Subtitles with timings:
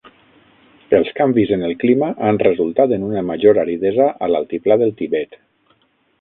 [0.99, 5.39] Els canvis en el clima han resultat en una major aridesa a l'Altiplà del Tibet.